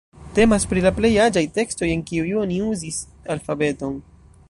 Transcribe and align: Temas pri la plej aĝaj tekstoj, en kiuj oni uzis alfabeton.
Temas 0.37 0.63
pri 0.71 0.81
la 0.85 0.91
plej 0.99 1.11
aĝaj 1.27 1.43
tekstoj, 1.59 1.91
en 1.97 2.03
kiuj 2.09 2.35
oni 2.47 2.61
uzis 2.73 3.01
alfabeton. 3.37 3.99